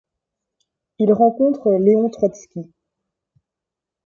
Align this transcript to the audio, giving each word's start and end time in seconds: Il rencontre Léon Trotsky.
Il 0.97 1.13
rencontre 1.13 1.73
Léon 1.73 2.09
Trotsky. 2.09 2.73